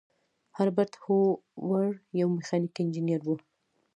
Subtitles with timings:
[0.57, 1.87] هربرت هوور
[2.19, 3.29] یو میخانیکي انجینر و.